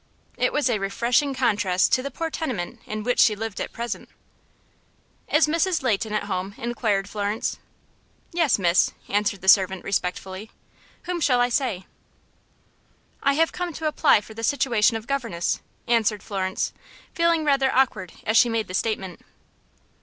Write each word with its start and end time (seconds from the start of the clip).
It 0.35 0.51
was 0.51 0.67
a 0.67 0.79
refreshing 0.79 1.35
contrast 1.35 1.93
to 1.93 2.01
the 2.01 2.09
poor 2.09 2.31
tenement 2.31 2.79
in 2.87 3.03
which 3.03 3.19
she 3.19 3.35
lived 3.35 3.61
at 3.61 3.71
present. 3.71 4.09
"Is 5.31 5.45
Mrs. 5.45 5.83
Leighton 5.83 6.11
at 6.11 6.23
home?" 6.23 6.55
inquired 6.57 7.07
Florence. 7.07 7.59
"Yes, 8.31 8.57
miss," 8.57 8.93
answered 9.09 9.41
the 9.41 9.47
servant, 9.47 9.83
respectfully. 9.83 10.49
"Whom 11.03 11.21
shall 11.21 11.39
I 11.39 11.49
say?" 11.49 11.85
"I 13.21 13.33
have 13.33 13.51
come 13.51 13.73
to 13.73 13.87
apply 13.87 14.21
for 14.21 14.33
the 14.33 14.41
situation 14.43 14.97
of 14.97 15.05
governess," 15.05 15.61
answered 15.87 16.23
Florence, 16.23 16.73
feeling 17.13 17.45
rather 17.45 17.71
awkward 17.71 18.11
as 18.23 18.37
she 18.37 18.49
made 18.49 18.67
the 18.67 18.73
statement. 18.73 19.21